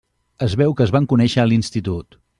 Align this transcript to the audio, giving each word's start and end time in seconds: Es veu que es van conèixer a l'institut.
Es 0.45 0.55
veu 0.61 0.73
que 0.79 0.87
es 0.87 0.95
van 0.97 1.09
conèixer 1.13 1.43
a 1.45 1.49
l'institut. 1.51 2.23